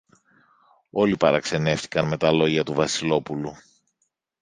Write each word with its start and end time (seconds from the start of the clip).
Όλοι 0.91 1.17
παραξενεύθηκαν 1.17 2.07
με 2.07 2.17
τα 2.17 2.31
λόγια 2.31 2.63
του 2.63 2.73
Βασιλόπουλου. 2.73 3.53